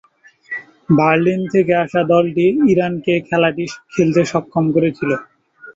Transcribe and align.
Berlin 0.89 1.41
থেকে 1.53 1.73
আসা 1.83 2.01
দলটি 2.11 2.45
ইরানকে 2.71 3.13
খেলাটি 3.27 3.65
খেলতে 3.93 4.21
সক্ষম 4.31 4.65
করেছিল। 4.75 5.11